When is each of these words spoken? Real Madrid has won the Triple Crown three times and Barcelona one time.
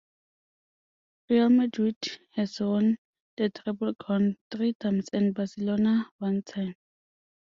Real 1.29 1.49
Madrid 1.51 1.95
has 2.31 2.59
won 2.59 2.97
the 3.37 3.51
Triple 3.51 3.93
Crown 3.93 4.35
three 4.49 4.73
times 4.73 5.05
and 5.13 5.35
Barcelona 5.35 6.09
one 6.17 6.41
time. 6.41 6.73